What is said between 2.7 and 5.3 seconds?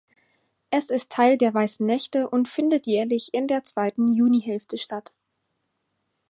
jährlich in der zweiten Junihälfte statt.